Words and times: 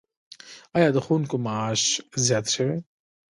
آیا 0.75 0.89
د 0.91 0.97
ښوونکو 1.05 1.35
معاش 1.45 1.81
زیات 2.25 2.45
شوی؟ 2.55 2.77